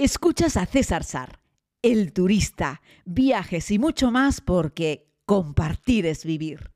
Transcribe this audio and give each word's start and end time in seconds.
Escuchas 0.00 0.56
a 0.56 0.64
César 0.64 1.02
Sar, 1.02 1.40
el 1.82 2.12
turista, 2.12 2.82
viajes 3.04 3.68
y 3.72 3.80
mucho 3.80 4.12
más 4.12 4.40
porque 4.40 5.08
compartir 5.26 6.06
es 6.06 6.24
vivir. 6.24 6.70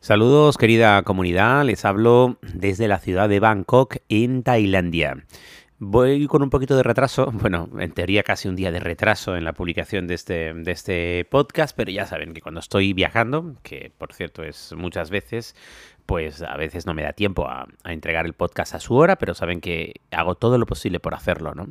Saludos 0.00 0.56
querida 0.56 1.02
comunidad, 1.02 1.62
les 1.66 1.84
hablo 1.84 2.38
desde 2.54 2.88
la 2.88 3.00
ciudad 3.00 3.28
de 3.28 3.38
Bangkok 3.38 3.96
en 4.08 4.42
Tailandia. 4.42 5.26
Voy 5.82 6.26
con 6.26 6.42
un 6.42 6.50
poquito 6.50 6.76
de 6.76 6.82
retraso, 6.82 7.30
bueno, 7.32 7.70
en 7.78 7.92
teoría 7.92 8.22
casi 8.22 8.48
un 8.48 8.54
día 8.54 8.70
de 8.70 8.80
retraso 8.80 9.34
en 9.34 9.44
la 9.44 9.54
publicación 9.54 10.06
de 10.06 10.14
este, 10.14 10.52
de 10.52 10.72
este 10.72 11.24
podcast, 11.24 11.74
pero 11.74 11.90
ya 11.90 12.04
saben 12.04 12.34
que 12.34 12.42
cuando 12.42 12.60
estoy 12.60 12.92
viajando, 12.92 13.56
que 13.62 13.90
por 13.96 14.12
cierto 14.12 14.42
es 14.42 14.74
muchas 14.76 15.08
veces, 15.08 15.56
pues 16.10 16.42
a 16.42 16.56
veces 16.56 16.86
no 16.86 16.94
me 16.94 17.04
da 17.04 17.12
tiempo 17.12 17.46
a, 17.46 17.68
entregar 17.84 18.26
el 18.26 18.32
podcast 18.32 18.74
a 18.74 18.80
su 18.80 18.96
hora, 18.96 19.14
pero 19.14 19.32
saben 19.32 19.60
que 19.60 20.00
hago 20.10 20.34
todo 20.34 20.58
lo 20.58 20.66
posible 20.66 20.98
por 20.98 21.14
hacerlo, 21.14 21.54
¿no? 21.54 21.68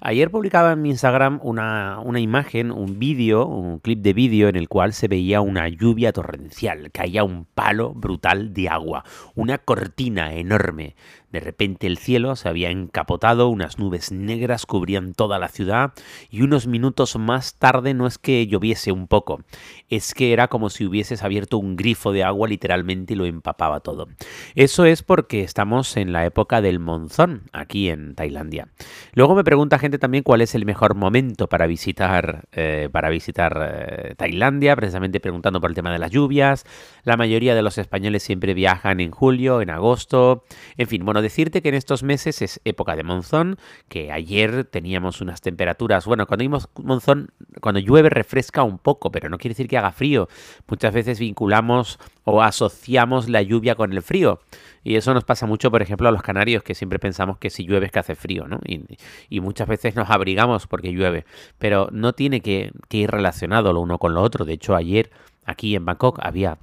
Ayer 0.00 0.28
publicaba 0.28 0.72
en 0.72 0.82
mi 0.82 0.90
Instagram 0.90 1.38
una, 1.40 2.00
una 2.00 2.18
imagen, 2.18 2.72
un 2.72 2.98
vídeo, 2.98 3.46
un 3.46 3.78
clip 3.78 4.00
de 4.00 4.12
vídeo 4.12 4.48
en 4.48 4.56
el 4.56 4.68
cual 4.68 4.92
se 4.92 5.06
veía 5.06 5.40
una 5.40 5.68
lluvia 5.68 6.12
torrencial, 6.12 6.90
caía 6.90 7.22
un 7.22 7.44
palo 7.44 7.94
brutal 7.94 8.52
de 8.52 8.68
agua, 8.68 9.04
una 9.36 9.58
cortina 9.58 10.34
enorme 10.34 10.96
de 11.36 11.40
repente 11.40 11.86
el 11.86 11.98
cielo 11.98 12.34
se 12.34 12.48
había 12.48 12.70
encapotado, 12.70 13.48
unas 13.48 13.78
nubes 13.78 14.10
negras 14.10 14.64
cubrían 14.64 15.12
toda 15.12 15.38
la 15.38 15.48
ciudad 15.48 15.92
y 16.30 16.40
unos 16.40 16.66
minutos 16.66 17.14
más 17.16 17.56
tarde 17.56 17.92
no 17.92 18.06
es 18.06 18.16
que 18.16 18.46
lloviese 18.46 18.90
un 18.90 19.06
poco, 19.06 19.42
es 19.90 20.14
que 20.14 20.32
era 20.32 20.48
como 20.48 20.70
si 20.70 20.86
hubieses 20.86 21.22
abierto 21.22 21.58
un 21.58 21.76
grifo 21.76 22.12
de 22.12 22.24
agua 22.24 22.48
literalmente 22.48 23.12
y 23.12 23.16
lo 23.16 23.26
empapaba 23.26 23.80
todo. 23.80 24.08
Eso 24.54 24.86
es 24.86 25.02
porque 25.02 25.42
estamos 25.42 25.98
en 25.98 26.14
la 26.14 26.24
época 26.24 26.62
del 26.62 26.78
monzón 26.78 27.42
aquí 27.52 27.90
en 27.90 28.14
Tailandia. 28.14 28.68
Luego 29.12 29.34
me 29.34 29.44
pregunta 29.44 29.78
gente 29.78 29.98
también 29.98 30.24
cuál 30.24 30.40
es 30.40 30.54
el 30.54 30.64
mejor 30.64 30.94
momento 30.94 31.48
para 31.50 31.66
visitar, 31.66 32.48
eh, 32.52 32.88
para 32.90 33.10
visitar 33.10 33.60
eh, 33.60 34.14
Tailandia, 34.16 34.74
precisamente 34.74 35.20
preguntando 35.20 35.60
por 35.60 35.70
el 35.70 35.76
tema 35.76 35.92
de 35.92 35.98
las 35.98 36.10
lluvias. 36.10 36.64
La 37.04 37.18
mayoría 37.18 37.54
de 37.54 37.60
los 37.60 37.76
españoles 37.76 38.22
siempre 38.22 38.54
viajan 38.54 39.00
en 39.00 39.10
julio, 39.10 39.60
en 39.60 39.68
agosto, 39.68 40.44
en 40.78 40.88
fin, 40.88 41.04
bueno, 41.04 41.20
decirte 41.26 41.62
que 41.62 41.68
en 41.68 41.74
estos 41.74 42.02
meses 42.02 42.42
es 42.42 42.60
época 42.64 42.96
de 42.96 43.02
monzón, 43.02 43.58
que 43.88 44.12
ayer 44.12 44.64
teníamos 44.64 45.20
unas 45.20 45.40
temperaturas, 45.40 46.06
bueno, 46.06 46.26
cuando 46.26 46.42
vimos 46.42 46.68
monzón, 46.82 47.30
cuando 47.60 47.80
llueve 47.80 48.10
refresca 48.10 48.62
un 48.62 48.78
poco, 48.78 49.10
pero 49.10 49.28
no 49.28 49.38
quiere 49.38 49.52
decir 49.52 49.68
que 49.68 49.78
haga 49.78 49.92
frío. 49.92 50.28
Muchas 50.68 50.94
veces 50.94 51.18
vinculamos 51.18 51.98
o 52.24 52.42
asociamos 52.42 53.28
la 53.28 53.42
lluvia 53.42 53.74
con 53.74 53.92
el 53.92 54.02
frío. 54.02 54.40
Y 54.82 54.94
eso 54.94 55.12
nos 55.12 55.24
pasa 55.24 55.46
mucho, 55.46 55.70
por 55.70 55.82
ejemplo, 55.82 56.08
a 56.08 56.12
los 56.12 56.22
canarios, 56.22 56.62
que 56.62 56.74
siempre 56.74 56.98
pensamos 56.98 57.38
que 57.38 57.50
si 57.50 57.64
llueve 57.64 57.86
es 57.86 57.92
que 57.92 57.98
hace 57.98 58.14
frío, 58.14 58.46
¿no? 58.46 58.60
Y, 58.64 59.40
muchas 59.40 59.66
veces 59.66 59.96
nos 59.96 60.10
abrigamos 60.10 60.66
porque 60.66 60.92
llueve. 60.92 61.24
Pero 61.58 61.88
no 61.90 62.12
tiene 62.12 62.40
que, 62.40 62.70
que 62.88 62.98
ir 62.98 63.10
relacionado 63.10 63.72
lo 63.72 63.80
uno 63.80 63.98
con 63.98 64.14
lo 64.14 64.22
otro. 64.22 64.44
De 64.44 64.52
hecho, 64.52 64.76
ayer 64.76 65.10
aquí 65.44 65.74
en 65.74 65.84
Bangkok 65.84 66.20
había 66.22 66.58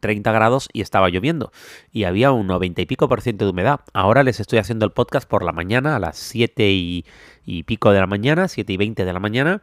30 0.00 0.32
grados 0.32 0.68
y 0.72 0.80
estaba 0.80 1.08
lloviendo 1.08 1.52
y 1.92 2.04
había 2.04 2.32
un 2.32 2.46
90 2.46 2.82
y 2.82 2.86
pico 2.86 3.08
por 3.08 3.20
ciento 3.20 3.44
de 3.44 3.50
humedad. 3.50 3.80
Ahora 3.92 4.22
les 4.22 4.40
estoy 4.40 4.58
haciendo 4.58 4.84
el 4.84 4.92
podcast 4.92 5.28
por 5.28 5.44
la 5.44 5.52
mañana 5.52 5.96
a 5.96 5.98
las 5.98 6.18
7 6.18 6.70
y, 6.70 7.04
pico 7.64 7.92
de 7.92 8.00
la 8.00 8.06
mañana, 8.06 8.48
7 8.48 8.72
y 8.72 8.76
20 8.76 9.04
de 9.04 9.12
la 9.12 9.20
mañana 9.20 9.62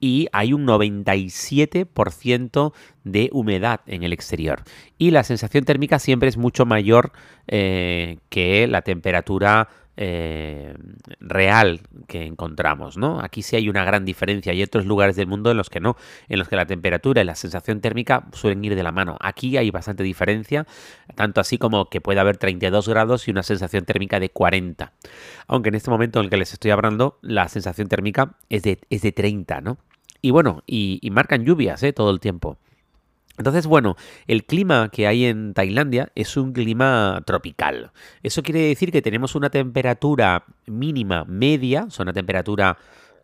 y 0.00 0.26
hay 0.32 0.52
un 0.52 0.66
97% 0.66 2.72
de 3.04 3.30
humedad 3.32 3.80
en 3.86 4.02
el 4.02 4.12
exterior. 4.12 4.64
Y 4.98 5.12
la 5.12 5.22
sensación 5.22 5.64
térmica 5.64 6.00
siempre 6.00 6.28
es 6.28 6.36
mucho 6.36 6.66
mayor 6.66 7.12
eh, 7.46 8.18
que 8.28 8.66
la 8.66 8.82
temperatura 8.82 9.68
eh, 9.96 10.74
real 11.20 11.80
que 12.08 12.24
encontramos, 12.24 12.96
¿no? 12.96 13.20
Aquí 13.20 13.42
sí 13.42 13.56
hay 13.56 13.68
una 13.68 13.84
gran 13.84 14.04
diferencia. 14.04 14.52
Hay 14.52 14.62
otros 14.62 14.86
lugares 14.86 15.16
del 15.16 15.26
mundo 15.26 15.50
en 15.50 15.56
los 15.56 15.68
que 15.70 15.80
no, 15.80 15.96
en 16.28 16.38
los 16.38 16.48
que 16.48 16.56
la 16.56 16.66
temperatura 16.66 17.22
y 17.22 17.24
la 17.24 17.34
sensación 17.34 17.80
térmica 17.80 18.26
suelen 18.32 18.64
ir 18.64 18.74
de 18.74 18.82
la 18.82 18.92
mano. 18.92 19.16
Aquí 19.20 19.56
hay 19.56 19.70
bastante 19.70 20.02
diferencia, 20.02 20.66
tanto 21.14 21.40
así 21.40 21.58
como 21.58 21.90
que 21.90 22.00
puede 22.00 22.20
haber 22.20 22.38
32 22.38 22.88
grados 22.88 23.28
y 23.28 23.30
una 23.30 23.42
sensación 23.42 23.84
térmica 23.84 24.18
de 24.18 24.30
40. 24.30 24.92
Aunque 25.46 25.68
en 25.68 25.74
este 25.74 25.90
momento 25.90 26.18
en 26.20 26.24
el 26.24 26.30
que 26.30 26.36
les 26.36 26.52
estoy 26.52 26.70
hablando, 26.70 27.18
la 27.20 27.48
sensación 27.48 27.88
térmica 27.88 28.36
es 28.48 28.62
de, 28.62 28.80
es 28.90 29.02
de 29.02 29.12
30, 29.12 29.60
¿no? 29.60 29.78
Y 30.22 30.30
bueno, 30.30 30.62
y, 30.66 31.00
marcan 31.10 31.44
lluvias, 31.44 31.82
¿eh? 31.82 31.92
Todo 31.92 32.10
el 32.10 32.20
tiempo. 32.20 32.56
Entonces, 33.38 33.66
bueno, 33.66 33.96
el 34.26 34.44
clima 34.44 34.90
que 34.90 35.06
hay 35.06 35.24
en 35.24 35.54
Tailandia 35.54 36.12
es 36.14 36.36
un 36.36 36.52
clima 36.52 37.22
tropical. 37.24 37.92
Eso 38.22 38.42
quiere 38.42 38.60
decir 38.60 38.92
que 38.92 39.02
tenemos 39.02 39.34
una 39.34 39.50
temperatura 39.50 40.44
mínima 40.66 41.24
media, 41.24 41.84
o 41.84 41.90
sea, 41.90 42.02
una 42.02 42.12
temperatura 42.12 42.76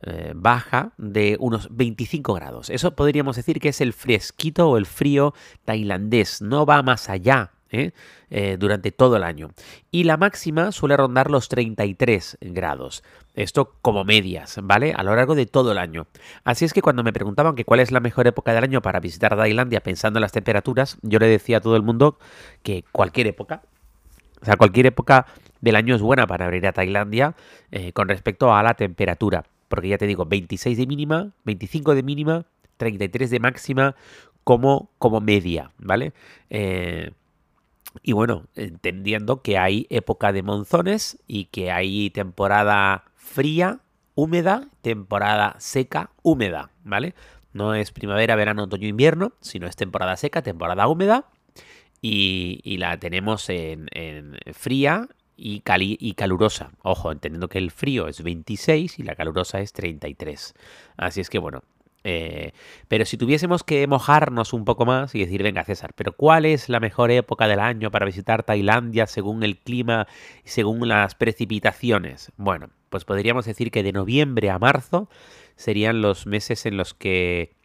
eh, 0.03 0.33
baja 0.35 0.93
de 0.97 1.37
unos 1.41 1.69
25 1.71 2.33
grados. 2.35 2.71
Eso 2.71 2.95
podríamos 2.95 3.37
decir 3.37 3.61
que 3.61 3.71
es 3.71 3.81
el 3.81 3.93
fresquito 3.93 4.71
o 4.71 4.77
el 4.79 4.87
frío 4.87 5.35
tailandés. 5.65 6.41
No 6.41 6.65
va 6.65 6.83
más 6.83 7.09
allá 7.11 7.53
¿eh? 7.71 7.93
Eh, 8.31 8.57
durante 8.59 8.93
todo 8.93 9.17
el 9.17 9.25
año. 9.25 9.51
Y 9.91 10.05
la 10.05 10.17
máxima 10.17 10.73
suele 10.73 10.97
rondar 10.97 11.31
los 11.31 11.49
33 11.49 12.39
grados. 12.41 13.03
Esto 13.35 13.75
como 13.83 14.05
medias, 14.05 14.59
¿vale? 14.63 14.93
A 14.97 15.03
lo 15.03 15.15
largo 15.15 15.35
de 15.35 15.47
todo 15.47 15.73
el 15.73 15.79
año. 15.79 16.07
Así 16.45 16.65
es 16.65 16.73
que 16.73 16.83
cuando 16.83 17.03
me 17.03 17.13
preguntaban 17.13 17.55
que 17.55 17.65
cuál 17.65 17.81
es 17.81 17.93
la 17.93 18.01
mejor 18.01 18.27
época 18.27 18.53
del 18.53 18.65
año 18.65 18.83
para 18.83 19.01
visitar 19.01 19.37
Tailandia 19.37 19.81
pensando 19.81 20.19
en 20.19 20.23
las 20.23 20.33
temperaturas, 20.33 20.99
yo 21.03 21.19
le 21.19 21.29
decía 21.29 21.59
a 21.59 21.61
todo 21.61 21.77
el 21.77 21.83
mundo 21.83 22.19
que 22.63 22.85
cualquier 22.91 23.29
época, 23.29 23.63
o 24.41 24.45
sea, 24.45 24.57
cualquier 24.57 24.87
época 24.87 25.27
del 25.61 25.77
año 25.77 25.95
es 25.95 26.03
buena 26.03 26.27
para 26.27 26.55
ir 26.55 26.67
a 26.67 26.73
Tailandia 26.73 27.35
eh, 27.71 27.93
con 27.93 28.09
respecto 28.09 28.55
a 28.55 28.63
la 28.63 28.75
temperatura. 28.75 29.45
Porque 29.69 29.89
ya 29.89 29.99
te 29.99 30.07
digo, 30.07 30.25
26 30.25 30.79
de 30.79 30.87
mínima, 30.87 31.33
25 31.45 31.95
de 31.95 32.03
mínima, 32.03 32.47
33 32.79 33.31
de 33.31 33.41
máxima 33.41 33.97
como, 34.45 34.91
como 34.99 35.21
media, 35.21 35.73
¿vale? 35.79 36.13
Eh, 36.49 37.11
y 38.03 38.13
bueno, 38.13 38.47
entendiendo 38.55 39.43
que 39.43 39.59
hay 39.59 39.87
época 39.91 40.33
de 40.33 40.43
monzones 40.43 41.19
y 41.27 41.47
que 41.47 41.71
hay 41.71 42.11
temporada 42.11 43.05
fría, 43.15 43.81
húmeda, 44.15 44.69
temporada 44.83 45.57
seca, 45.59 46.11
húmeda, 46.23 46.71
¿vale? 46.85 47.15
No 47.53 47.75
es 47.75 47.93
primavera, 47.93 48.37
verano, 48.37 48.65
otoño, 48.65 48.89
invierno, 48.89 49.33
sino 49.41 49.67
es 49.67 49.77
temporada 49.77 50.17
seca, 50.17 50.43
temporada 50.43 50.87
húmeda. 50.89 51.27
Y, 52.01 52.77
la 52.79 52.99
tenemos 52.99 53.49
en, 53.51 53.89
fría 54.53 55.09
y, 55.37 55.63
y 55.67 56.15
calurosa. 56.15 56.71
Ojo, 56.83 57.11
entendiendo 57.11 57.49
que 57.49 57.59
el 57.59 57.73
frío 57.73 58.07
es 58.07 58.23
26 58.23 59.01
y 59.01 59.03
la 59.03 59.17
calurosa 59.17 59.61
es 59.61 59.73
33. 59.73 60.55
Así 60.97 61.21
es 61.21 61.31
que 61.31 61.41
bueno, 61.41 61.65
eh, 62.05 62.53
pero 62.87 63.05
si 63.05 63.17
tuviésemos 63.17 63.65
que 63.65 63.87
mojarnos 63.87 64.53
un 64.53 64.65
poco 64.65 64.87
más 64.87 65.15
y 65.15 65.21
decir, 65.21 65.43
venga 65.43 65.65
César, 65.65 65.93
pero 65.95 66.13
¿cuál 66.13 66.47
es 66.47 66.69
la 66.69 66.81
mejor 66.81 67.11
época 67.11 67.49
del 67.49 67.61
año 67.61 67.91
para 67.91 68.07
visitar 68.07 68.45
Tailandia 68.45 69.07
según 69.07 69.43
el 69.43 69.59
clima 69.59 70.07
y 70.45 70.49
según 70.49 70.87
las 70.89 71.15
precipitaciones? 71.15 72.33
Bueno, 72.37 72.71
pues 72.89 73.05
podríamos 73.05 73.47
decir 73.47 73.71
que 73.71 73.83
de 73.83 73.93
noviembre 73.93 74.51
a 74.51 74.59
marzo 74.59 75.09
serían 75.57 76.01
los 76.01 76.27
meses 76.27 76.67
en 76.67 76.77
los 76.77 76.95
que, 76.95 77.57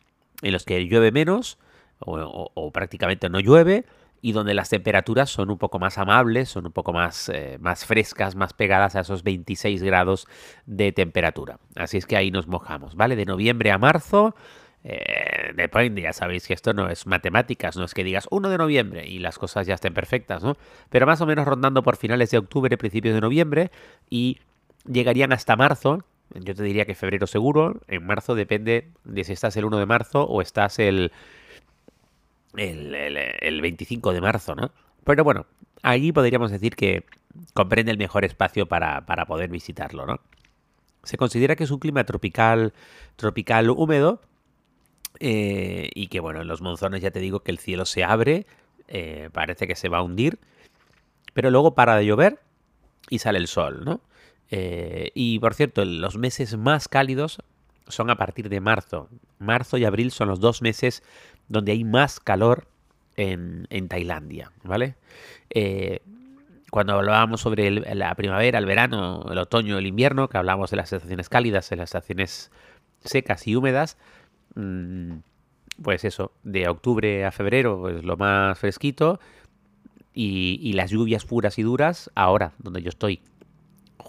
en 0.42 0.52
los 0.52 0.66
que 0.66 0.86
llueve 0.86 1.12
menos 1.12 1.60
o 2.06 2.72
prácticamente 2.74 3.30
no 3.30 3.40
llueve 3.40 3.86
y 4.24 4.32
donde 4.32 4.54
las 4.54 4.70
temperaturas 4.70 5.30
son 5.30 5.52
un 5.52 5.58
poco 5.58 5.80
más 5.80 5.98
amables, 5.98 6.48
son 6.48 6.66
un 6.66 6.72
poco 6.72 6.94
más, 6.94 7.28
eh, 7.28 7.58
más 7.60 7.86
frescas, 7.86 8.38
más 8.38 8.54
pegadas 8.54 8.96
a 8.96 9.02
esos 9.02 9.22
26 9.22 9.84
grados 9.84 10.28
de 10.66 10.94
temperatura. 10.94 11.60
Así 11.76 11.98
es 11.98 12.06
que 12.06 12.16
ahí 12.16 12.32
nos 12.32 12.48
mojamos, 12.48 12.96
¿vale? 12.96 13.18
De 13.18 13.26
noviembre 13.26 13.70
a 13.70 13.78
marzo. 13.78 14.34
Eh, 14.86 15.52
depende, 15.58 16.04
ya 16.04 16.14
sabéis 16.14 16.48
que 16.48 16.54
esto 16.54 16.72
no 16.72 16.90
es 16.90 17.06
matemáticas, 17.06 17.76
no 17.76 17.84
es 17.84 17.94
que 17.94 18.06
digas 18.06 18.30
1 18.32 18.48
de 18.48 18.58
noviembre 18.58 19.06
y 19.06 19.20
las 19.20 19.38
cosas 19.38 19.68
ya 19.68 19.74
estén 19.74 19.94
perfectas, 19.94 20.42
¿no? 20.42 20.56
Pero 20.90 21.06
más 21.06 21.20
o 21.20 21.26
menos 21.26 21.46
rondando 21.46 21.84
por 21.84 21.98
finales 21.98 22.32
de 22.32 22.38
octubre, 22.38 22.78
principios 22.78 23.16
de 23.16 23.20
noviembre 23.20 23.72
y 24.10 24.40
llegarían 24.86 25.34
hasta 25.34 25.58
marzo, 25.58 26.06
yo 26.34 26.56
te 26.56 26.64
diría 26.64 26.86
que 26.86 26.96
febrero 26.96 27.28
seguro, 27.28 27.82
en 27.90 28.06
marzo 28.06 28.36
depende 28.36 28.88
de 29.04 29.24
si 29.26 29.34
estás 29.34 29.58
el 29.58 29.66
1 29.66 29.80
de 29.80 29.86
marzo 29.86 30.24
o 30.24 30.42
estás 30.42 30.80
el 30.80 31.12
el, 32.58 33.62
25 33.62 34.14
de 34.14 34.22
marzo, 34.22 34.56
¿no? 34.56 34.72
Pero 35.04 35.24
bueno, 35.24 35.46
ahí 35.82 36.12
podríamos 36.12 36.52
decir 36.52 36.76
que 36.76 37.06
comprende 37.54 37.92
el 37.92 37.98
mejor 37.98 38.26
espacio 38.26 38.68
para, 38.68 39.06
poder 39.28 39.50
visitarlo, 39.50 40.06
¿no? 40.06 40.20
Se 41.04 41.18
considera 41.18 41.56
que 41.56 41.66
es 41.66 41.72
un 41.72 41.80
clima 41.80 42.06
tropical, 42.06 42.74
tropical 43.18 43.70
húmedo 43.70 44.22
eh, 45.20 45.90
y 45.94 46.08
que, 46.08 46.20
bueno, 46.22 46.42
en 46.42 46.48
los 46.48 46.62
monzones 46.62 47.02
ya 47.02 47.12
te 47.12 47.20
digo 47.20 47.42
que 47.42 47.52
el 47.52 47.60
cielo 47.60 47.86
se 47.86 48.04
abre, 48.04 48.46
eh, 48.88 49.30
parece 49.34 49.68
que 49.68 49.76
se 49.76 49.90
va 49.90 49.98
a 49.98 50.04
hundir, 50.04 50.40
pero 51.34 51.52
luego 51.52 51.76
para 51.76 51.98
de 51.98 52.06
llover 52.06 52.40
y 53.10 53.20
sale 53.20 53.40
el 53.40 53.48
sol, 53.48 53.84
¿no? 53.84 54.02
Eh, 54.50 55.12
y 55.14 55.40
por 55.40 55.56
cierto, 55.56 55.84
los 55.84 56.18
meses 56.18 56.58
más 56.58 56.88
cálidos 56.88 57.40
son 57.88 58.10
a 58.10 58.16
partir 58.16 58.50
de 58.50 58.60
marzo. 58.60 59.10
Marzo 59.40 59.78
y 59.78 59.86
abril 59.86 60.12
son 60.12 60.28
los 60.30 60.40
dos 60.40 60.62
meses 60.62 61.04
donde 61.48 61.72
hay 61.72 61.84
más 61.84 62.20
calor 62.20 62.68
en, 63.16 63.88
Tailandia, 63.88 64.52
¿vale? 64.64 64.96
Eh, 65.50 66.00
cuando 66.72 66.94
hablábamos 66.94 67.42
sobre 67.42 67.70
la 67.96 68.16
primavera, 68.16 68.58
el 68.58 68.66
verano, 68.66 69.26
el 69.32 69.38
otoño, 69.38 69.78
el 69.78 69.86
invierno, 69.86 70.28
que 70.28 70.38
hablábamos 70.40 70.72
de 70.72 70.78
las 70.78 70.92
estaciones 70.92 71.30
cálidas, 71.30 71.70
de 71.70 71.76
las 71.76 71.90
estaciones 71.90 72.52
secas 73.04 73.46
y 73.48 73.56
húmedas, 73.56 73.98
mm, 74.56 75.18
pues 75.84 76.04
eso, 76.04 76.32
de 76.44 76.68
octubre 76.68 77.26
a 77.26 77.32
febrero, 77.32 77.80
pues 77.80 78.04
lo 78.04 78.18
más 78.18 78.58
fresquito, 78.58 79.20
y, 80.16 80.74
las 80.74 80.92
lluvias 80.92 81.26
puras 81.26 81.58
y 81.58 81.64
duras 81.64 82.12
ahora, 82.16 82.54
donde 82.60 82.82
yo 82.82 82.90
estoy. 82.90 83.22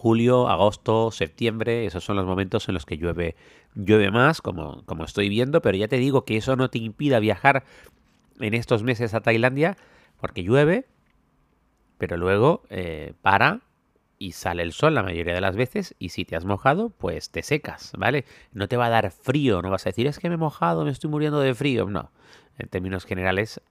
Julio, 0.04 0.50
agosto, 0.50 1.10
septiembre, 1.10 1.86
esos 1.86 2.04
son 2.04 2.16
los 2.16 2.26
momentos 2.26 2.68
en 2.68 2.74
los 2.74 2.84
que 2.84 2.98
llueve, 2.98 3.36
llueve 3.74 4.10
más, 4.10 4.42
como, 4.42 4.84
como 4.84 5.06
estoy 5.06 5.30
viendo, 5.30 5.62
pero 5.62 5.78
ya 5.78 5.88
te 5.88 5.96
digo 5.96 6.26
que 6.26 6.36
eso 6.36 6.56
no 6.56 6.68
te 6.68 6.76
impida 6.76 7.20
viajar 7.20 7.64
en 8.38 8.52
estos 8.52 8.82
meses 8.82 9.14
a 9.14 9.22
Tailandia, 9.22 9.78
porque 10.20 10.42
llueve, 10.42 10.84
pero 11.96 12.18
luego 12.18 12.64
eh, 12.68 13.14
para 13.22 13.62
y 14.18 14.32
sale 14.32 14.62
el 14.62 14.74
sol 14.74 14.92
la 14.92 15.02
mayoría 15.02 15.32
de 15.32 15.40
las 15.40 15.56
veces 15.56 15.94
y 15.98 16.10
si 16.10 16.26
te 16.26 16.36
has 16.36 16.44
mojado, 16.44 16.90
pues 16.90 17.30
te 17.30 17.42
secas, 17.42 17.92
¿vale? 17.96 18.26
No 18.52 18.68
te 18.68 18.76
va 18.76 18.88
a 18.88 18.90
dar 18.90 19.10
frío, 19.10 19.62
no 19.62 19.70
vas 19.70 19.86
a 19.86 19.88
decir 19.88 20.06
es 20.06 20.18
que 20.18 20.28
me 20.28 20.34
he 20.34 20.36
mojado, 20.36 20.84
me 20.84 20.90
estoy 20.90 21.08
muriendo 21.08 21.40
de 21.40 21.54
frío, 21.54 21.88
no. 21.88 22.10
En 22.58 22.68
términos 22.68 23.06
generales, 23.06 23.62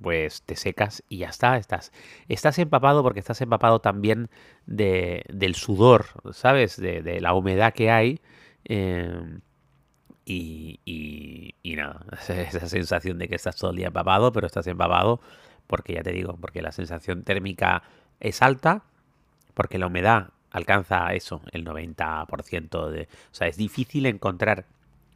pues 0.00 0.42
te 0.42 0.56
secas 0.56 1.02
y 1.08 1.18
ya 1.18 1.28
está, 1.28 1.56
estás, 1.56 1.92
estás 2.28 2.58
empapado 2.58 3.02
porque 3.02 3.20
estás 3.20 3.40
empapado 3.40 3.80
también 3.80 4.30
de, 4.66 5.24
del 5.28 5.54
sudor, 5.54 6.06
¿sabes? 6.32 6.76
De, 6.76 7.20
la 7.20 7.34
humedad 7.34 7.72
que 7.74 7.90
hay. 7.90 8.20
Em, 8.64 9.40
y, 10.24 10.80
y, 10.84 11.54
y, 11.62 11.76
nada, 11.76 12.04
esa 12.28 12.68
sensación 12.68 13.18
de 13.18 13.28
que 13.28 13.34
estás 13.34 13.56
todo 13.56 13.70
el 13.70 13.76
día 13.76 13.88
empapado, 13.88 14.32
pero 14.32 14.46
estás 14.46 14.66
empapado 14.66 15.20
porque 15.68 15.94
ya 15.94 16.02
te 16.02 16.12
digo, 16.12 16.36
porque 16.40 16.62
la 16.62 16.72
sensación 16.72 17.22
térmica 17.22 17.84
es 18.18 18.42
alta, 18.42 18.82
porque 19.54 19.78
la 19.78 19.86
humedad 19.86 20.30
alcanza 20.50 21.12
eso, 21.14 21.42
el 21.52 21.64
90% 21.64 22.88
de... 22.88 23.02
O 23.02 23.34
sea, 23.34 23.46
es 23.46 23.56
difícil 23.56 24.06
encontrar, 24.06 24.64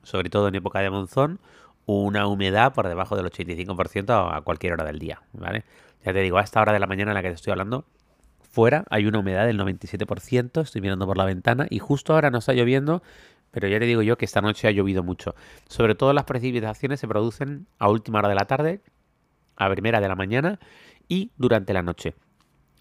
sobre 0.04 0.30
todo 0.30 0.48
en 0.48 0.54
época 0.54 0.80
de 0.80 0.90
monzón, 0.90 1.40
una 1.86 2.26
humedad 2.26 2.72
por 2.72 2.88
debajo 2.88 3.16
del 3.16 3.26
85% 3.26 4.36
a 4.36 4.40
cualquier 4.42 4.74
hora 4.74 4.84
del 4.84 4.98
día, 4.98 5.22
¿vale? 5.32 5.64
Ya 6.04 6.12
te 6.12 6.20
digo, 6.20 6.38
a 6.38 6.42
esta 6.42 6.60
hora 6.60 6.72
de 6.72 6.80
la 6.80 6.86
mañana 6.86 7.12
en 7.12 7.14
la 7.14 7.22
que 7.22 7.28
te 7.28 7.34
estoy 7.34 7.52
hablando, 7.52 7.84
fuera 8.50 8.84
hay 8.90 9.06
una 9.06 9.18
humedad 9.20 9.46
del 9.46 9.58
97%, 9.58 10.62
estoy 10.62 10.80
mirando 10.80 11.06
por 11.06 11.16
la 11.16 11.24
ventana 11.24 11.66
y 11.70 11.78
justo 11.78 12.14
ahora 12.14 12.30
no 12.30 12.38
está 12.38 12.52
lloviendo, 12.52 13.02
pero 13.50 13.68
ya 13.68 13.78
te 13.78 13.86
digo 13.86 14.02
yo 14.02 14.16
que 14.16 14.24
esta 14.24 14.40
noche 14.40 14.68
ha 14.68 14.70
llovido 14.70 15.02
mucho. 15.02 15.34
Sobre 15.68 15.94
todo 15.94 16.12
las 16.12 16.24
precipitaciones 16.24 17.00
se 17.00 17.08
producen 17.08 17.66
a 17.78 17.88
última 17.88 18.18
hora 18.18 18.28
de 18.28 18.34
la 18.34 18.46
tarde, 18.46 18.80
a 19.56 19.70
primera 19.70 20.00
de 20.00 20.08
la 20.08 20.16
mañana 20.16 20.58
y 21.08 21.30
durante 21.36 21.72
la 21.72 21.82
noche. 21.82 22.14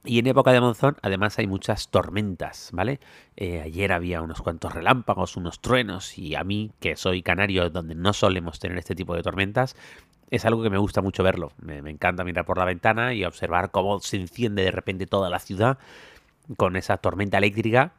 Y 0.04 0.18
en 0.18 0.26
época 0.26 0.52
de 0.52 0.60
monzón, 0.60 0.98
además, 1.04 1.38
hay 1.38 1.46
muchas 1.46 1.90
tormentas, 1.90 2.70
¿vale? 2.74 3.00
Eh, 3.38 3.62
ayer 3.62 3.92
había 3.92 4.24
unos 4.24 4.42
cuantos 4.42 4.74
relámpagos, 4.74 5.38
unos 5.38 5.62
truenos, 5.62 6.18
y 6.18 6.34
a 6.36 6.44
mí, 6.44 6.72
que 6.80 6.96
soy 6.96 7.22
canario, 7.22 7.70
donde 7.70 7.94
no 7.94 8.12
solemos 8.14 8.60
tener 8.60 8.80
este 8.80 8.96
tipo 8.96 9.16
de 9.16 9.22
tormentas, 9.22 9.76
es 10.32 10.46
algo 10.46 10.64
que 10.64 10.70
me 10.72 10.80
gusta 10.80 11.02
mucho 11.02 11.24
verlo. 11.24 11.52
Me, 11.62 11.78
encanta 11.78 12.24
mirar 12.24 12.46
por 12.46 12.58
la 12.58 12.66
ventana 12.66 13.14
y 13.14 13.26
observar 13.26 13.70
cómo 13.70 14.00
se 14.00 14.18
enciende 14.18 14.64
de 14.64 14.72
repente 14.72 15.06
toda 15.06 15.30
la 15.30 15.40
ciudad 15.40 15.78
con 16.58 16.78
esa 16.78 16.98
tormenta 16.98 17.38
eléctrica, 17.38 17.92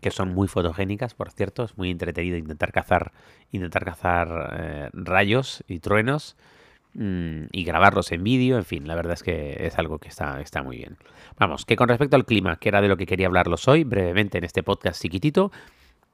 que 0.00 0.10
son 0.10 0.34
muy 0.34 0.48
fotogénicas, 0.48 1.14
por 1.14 1.30
cierto. 1.30 1.64
Es 1.64 1.76
muy 1.76 1.90
entretenido 1.90 2.38
intentar 2.38 2.72
cazar, 2.72 3.12
intentar 3.52 3.84
cazar 3.84 4.56
eh, 4.58 4.90
rayos 4.94 5.62
y 5.68 5.78
truenos. 5.78 6.36
Mm, 6.94 7.44
y 7.52 7.64
grabarlos 7.64 8.10
en 8.10 8.24
vídeo, 8.24 8.56
en 8.56 8.64
fin, 8.64 8.88
la 8.88 8.96
verdad 8.96 9.14
es 9.14 9.22
que 9.22 9.56
es 9.60 9.78
algo 9.78 9.98
que 9.98 10.08
está, 10.08 10.40
está 10.40 10.62
muy 10.62 10.78
bien. 10.78 10.96
Vamos, 11.38 11.64
que 11.64 11.76
con 11.76 11.88
respecto 11.88 12.16
al 12.16 12.26
clima, 12.26 12.56
que 12.56 12.68
era 12.68 12.80
de 12.80 12.88
lo 12.88 12.96
que 12.96 13.06
quería 13.06 13.26
hablarlos 13.26 13.68
hoy, 13.68 13.84
brevemente 13.84 14.38
en 14.38 14.44
este 14.44 14.62
podcast 14.62 15.00
chiquitito, 15.00 15.52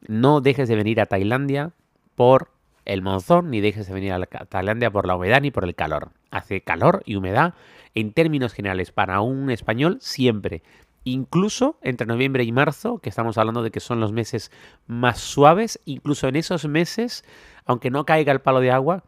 no 0.07 0.41
dejes 0.41 0.69
de 0.69 0.77
venir 0.77 1.01
a 1.01 1.07
Tailandia 1.07 1.73
por 2.15 2.51
el 2.85 3.03
monzón, 3.03 3.51
ni 3.51 3.61
dejes 3.61 3.89
de 3.89 3.95
venir 3.95 4.13
a 4.13 4.27
Tailandia 4.27 4.91
por 4.91 5.07
la 5.07 5.17
humedad 5.17 5.41
ni 5.41 5.51
por 5.51 5.65
el 5.65 5.75
calor. 5.75 6.11
Hace 6.31 6.61
calor 6.61 7.03
y 7.07 7.17
humedad 7.17 7.55
en 7.95 8.13
términos 8.13 8.53
generales 8.53 8.93
para 8.93 9.21
un 9.21 9.51
español 9.51 9.99
siempre. 10.01 10.63
Incluso 11.05 11.79
entre 11.83 12.07
noviembre 12.07 12.45
y 12.45 12.53
marzo, 12.53 12.99
que 12.99 13.09
estamos 13.09 13.39
hablando 13.39 13.63
de 13.63 13.71
que 13.71 13.81
son 13.81 14.01
los 14.01 14.13
meses 14.13 14.51
más 14.87 15.19
suaves, 15.19 15.81
incluso 15.85 16.29
en 16.29 16.37
esos 16.37 16.67
meses, 16.67 17.25
aunque 17.65 17.91
no 17.91 18.05
caiga 18.05 18.33
el 18.33 18.41
palo 18.41 18.61
de 18.61 18.71
agua, 18.71 19.05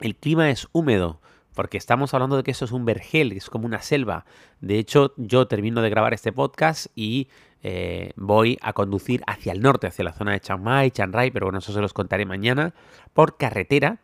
el 0.00 0.16
clima 0.16 0.50
es 0.50 0.68
húmedo, 0.72 1.20
porque 1.54 1.78
estamos 1.78 2.12
hablando 2.12 2.36
de 2.36 2.42
que 2.42 2.50
eso 2.50 2.66
es 2.66 2.72
un 2.72 2.84
vergel, 2.84 3.32
es 3.32 3.48
como 3.48 3.66
una 3.66 3.80
selva. 3.80 4.26
De 4.60 4.78
hecho, 4.78 5.14
yo 5.16 5.48
termino 5.48 5.80
de 5.80 5.90
grabar 5.90 6.12
este 6.12 6.32
podcast 6.32 6.88
y 6.94 7.28
eh, 7.62 8.12
voy 8.16 8.58
a 8.60 8.74
conducir 8.74 9.22
hacia 9.26 9.52
el 9.52 9.62
norte, 9.62 9.86
hacia 9.86 10.04
la 10.04 10.12
zona 10.12 10.32
de 10.32 10.40
Chiang 10.40 10.62
Mai, 10.62 10.90
Chiang 10.90 11.12
Rai, 11.12 11.30
pero 11.30 11.46
bueno, 11.46 11.58
eso 11.60 11.72
se 11.72 11.80
los 11.80 11.94
contaré 11.94 12.26
mañana, 12.26 12.74
por 13.14 13.38
carretera, 13.38 14.00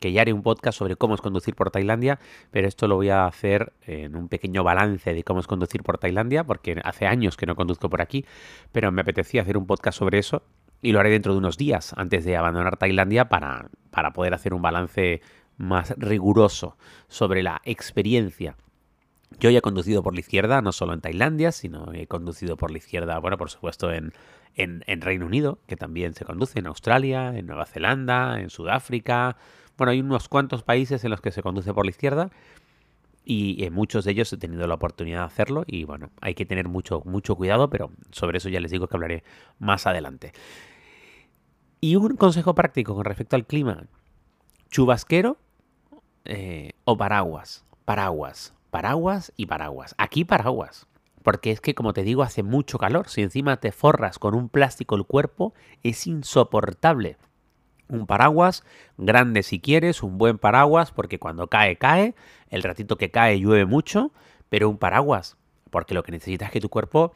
que 0.00 0.12
ya 0.12 0.22
haré 0.22 0.32
un 0.32 0.42
podcast 0.42 0.78
sobre 0.78 0.96
cómo 0.96 1.14
es 1.14 1.20
conducir 1.20 1.54
por 1.54 1.70
Tailandia, 1.70 2.18
pero 2.50 2.66
esto 2.66 2.88
lo 2.88 2.96
voy 2.96 3.10
a 3.10 3.26
hacer 3.26 3.72
en 3.82 4.16
un 4.16 4.28
pequeño 4.28 4.64
balance 4.64 5.14
de 5.14 5.22
cómo 5.22 5.40
es 5.40 5.46
conducir 5.46 5.82
por 5.82 5.98
Tailandia, 5.98 6.44
porque 6.44 6.80
hace 6.82 7.06
años 7.06 7.36
que 7.36 7.46
no 7.46 7.56
conduzco 7.56 7.90
por 7.90 8.00
aquí, 8.00 8.24
pero 8.72 8.90
me 8.90 9.02
apetecía 9.02 9.42
hacer 9.42 9.56
un 9.56 9.66
podcast 9.66 9.98
sobre 9.98 10.18
eso 10.18 10.42
y 10.82 10.92
lo 10.92 11.00
haré 11.00 11.10
dentro 11.10 11.32
de 11.32 11.38
unos 11.38 11.56
días 11.56 11.94
antes 11.96 12.24
de 12.24 12.36
abandonar 12.36 12.76
Tailandia 12.76 13.28
para, 13.28 13.70
para 13.96 14.12
poder 14.12 14.34
hacer 14.34 14.52
un 14.52 14.60
balance 14.60 15.22
más 15.56 15.94
riguroso 15.96 16.76
sobre 17.08 17.42
la 17.42 17.62
experiencia. 17.64 18.54
Yo 19.40 19.48
ya 19.48 19.60
he 19.60 19.62
conducido 19.62 20.02
por 20.02 20.12
la 20.12 20.20
izquierda, 20.20 20.60
no 20.60 20.70
solo 20.70 20.92
en 20.92 21.00
Tailandia, 21.00 21.50
sino 21.50 21.94
he 21.94 22.06
conducido 22.06 22.58
por 22.58 22.70
la 22.70 22.76
izquierda, 22.76 23.18
bueno, 23.20 23.38
por 23.38 23.48
supuesto, 23.48 23.90
en, 23.90 24.12
en, 24.54 25.00
Reino 25.00 25.24
Unido, 25.24 25.60
que 25.66 25.76
también 25.76 26.12
se 26.12 26.26
conduce, 26.26 26.58
en 26.58 26.66
Australia, 26.66 27.38
en 27.38 27.46
Nueva 27.46 27.64
Zelanda, 27.64 28.38
en 28.38 28.50
Sudáfrica. 28.50 29.38
Bueno, 29.78 29.92
hay 29.92 30.00
unos 30.00 30.28
cuantos 30.28 30.62
países 30.62 31.02
en 31.04 31.10
los 31.10 31.22
que 31.22 31.30
se 31.30 31.40
conduce 31.40 31.72
por 31.72 31.86
la 31.86 31.90
izquierda 31.90 32.30
y 33.24 33.64
en 33.64 33.72
muchos 33.72 34.04
de 34.04 34.10
ellos 34.10 34.30
he 34.30 34.36
tenido 34.36 34.66
la 34.66 34.74
oportunidad 34.74 35.20
de 35.20 35.24
hacerlo 35.24 35.64
y 35.66 35.84
bueno, 35.84 36.10
hay 36.20 36.34
que 36.34 36.44
tener 36.44 36.68
mucho, 36.68 37.00
mucho 37.06 37.34
cuidado, 37.34 37.70
pero 37.70 37.92
sobre 38.10 38.36
eso 38.36 38.50
ya 38.50 38.60
les 38.60 38.72
digo 38.72 38.88
que 38.88 38.96
hablaré 38.96 39.24
más 39.58 39.86
adelante. 39.86 40.34
Y 41.80 41.96
un 41.96 42.16
consejo 42.16 42.54
práctico 42.54 42.94
con 42.94 43.04
respecto 43.04 43.36
al 43.36 43.46
clima, 43.46 43.86
chubasquero 44.70 45.36
eh, 46.24 46.72
o 46.84 46.96
paraguas, 46.96 47.64
paraguas, 47.84 48.54
paraguas 48.70 49.32
y 49.36 49.46
paraguas. 49.46 49.94
Aquí 49.98 50.24
paraguas. 50.24 50.86
Porque 51.22 51.50
es 51.50 51.60
que, 51.60 51.74
como 51.74 51.92
te 51.92 52.02
digo, 52.02 52.22
hace 52.22 52.42
mucho 52.42 52.78
calor. 52.78 53.08
Si 53.08 53.20
encima 53.20 53.56
te 53.56 53.72
forras 53.72 54.18
con 54.18 54.34
un 54.34 54.48
plástico 54.48 54.94
el 54.94 55.04
cuerpo, 55.04 55.54
es 55.82 56.06
insoportable. 56.06 57.16
Un 57.88 58.06
paraguas, 58.06 58.64
grande 58.96 59.42
si 59.42 59.60
quieres, 59.60 60.02
un 60.02 60.18
buen 60.18 60.38
paraguas, 60.38 60.92
porque 60.92 61.18
cuando 61.18 61.48
cae, 61.48 61.76
cae. 61.76 62.14
El 62.48 62.62
ratito 62.62 62.96
que 62.96 63.10
cae 63.10 63.40
llueve 63.40 63.66
mucho, 63.66 64.12
pero 64.48 64.68
un 64.70 64.78
paraguas, 64.78 65.36
porque 65.70 65.94
lo 65.94 66.02
que 66.02 66.12
necesitas 66.12 66.48
es 66.48 66.52
que 66.52 66.60
tu 66.60 66.68
cuerpo 66.68 67.12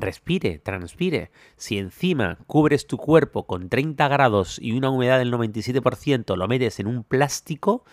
respire, 0.00 0.58
transpire. 0.58 1.30
Si 1.56 1.78
encima 1.78 2.38
cubres 2.46 2.86
tu 2.86 2.96
cuerpo 2.96 3.46
con 3.46 3.68
30 3.68 4.08
grados 4.08 4.58
y 4.60 4.72
una 4.72 4.90
humedad 4.90 5.18
del 5.18 5.32
97%, 5.32 6.36
lo 6.36 6.48
metes 6.48 6.80
en 6.80 6.86
un 6.86 7.04
plástico, 7.04 7.84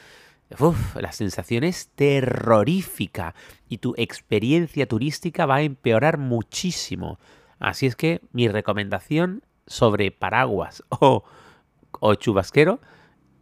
la 0.95 1.11
sensación 1.11 1.63
es 1.63 1.89
terrorífica 1.89 3.35
y 3.67 3.79
tu 3.79 3.93
experiencia 3.97 4.87
turística 4.87 5.45
va 5.45 5.55
a 5.55 5.61
empeorar 5.61 6.17
muchísimo. 6.17 7.19
Así 7.59 7.85
es 7.85 7.95
que 7.95 8.21
mi 8.31 8.47
recomendación 8.47 9.43
sobre 9.65 10.11
paraguas 10.11 10.83
o 10.99 12.15
chubasquero 12.15 12.79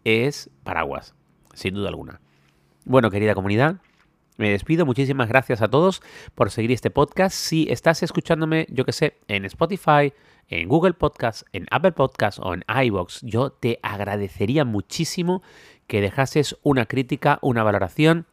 es 0.03 0.49
paraguas, 0.63 1.13
sin 1.53 1.75
duda 1.75 1.89
alguna. 1.89 2.21
Bueno, 2.85 3.09
querida 3.11 3.35
comunidad, 3.35 3.77
me 4.37 4.49
despido. 4.49 4.85
Muchísimas 4.85 5.29
gracias 5.29 5.61
a 5.61 5.69
todos 5.69 6.01
por 6.33 6.51
seguir 6.51 6.71
este 6.71 6.89
podcast. 6.89 7.35
Si 7.35 7.67
estás 7.69 8.03
escuchándome, 8.03 8.67
yo 8.69 8.85
que 8.85 8.91
sé, 8.91 9.17
en 9.27 9.45
Spotify, 9.45 10.13
en 10.47 10.67
Google 10.67 10.93
Podcast, 10.93 11.43
en 11.53 11.65
Apple 11.71 11.93
Podcast 11.93 12.39
o 12.39 12.53
en 12.53 12.63
iBox, 12.67 13.21
yo 13.21 13.51
te 13.51 13.79
agradecería 13.81 14.65
muchísimo 14.65 15.41
que 15.87 16.01
dejases 16.01 16.57
una 16.63 16.85
crítica, 16.85 17.39
una 17.41 17.63
valoración. 17.63 18.25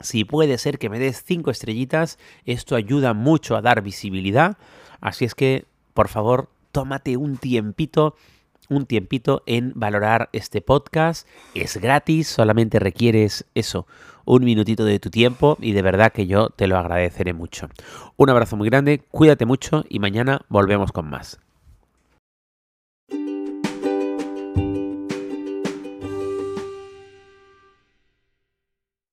Si 0.00 0.24
puede 0.24 0.58
ser 0.58 0.78
que 0.78 0.88
me 0.88 0.98
des 0.98 1.24
cinco 1.24 1.50
estrellitas, 1.50 2.18
esto 2.44 2.76
ayuda 2.76 3.12
mucho 3.14 3.56
a 3.56 3.62
dar 3.62 3.82
visibilidad. 3.82 4.56
Así 5.00 5.24
es 5.24 5.34
que, 5.34 5.66
por 5.94 6.08
favor, 6.08 6.48
tómate 6.72 7.16
un 7.16 7.36
tiempito 7.36 8.14
un 8.70 8.86
tiempito 8.86 9.42
en 9.44 9.72
valorar 9.74 10.30
este 10.32 10.62
podcast. 10.62 11.28
Es 11.54 11.76
gratis, 11.76 12.28
solamente 12.28 12.78
requieres 12.78 13.44
eso, 13.54 13.86
un 14.24 14.44
minutito 14.44 14.84
de 14.84 14.98
tu 14.98 15.10
tiempo 15.10 15.58
y 15.60 15.72
de 15.72 15.82
verdad 15.82 16.12
que 16.12 16.26
yo 16.26 16.48
te 16.48 16.66
lo 16.66 16.78
agradeceré 16.78 17.34
mucho. 17.34 17.68
Un 18.16 18.30
abrazo 18.30 18.56
muy 18.56 18.70
grande, 18.70 19.02
cuídate 19.10 19.44
mucho 19.44 19.84
y 19.88 19.98
mañana 19.98 20.40
volvemos 20.48 20.92
con 20.92 21.10
más. 21.10 21.38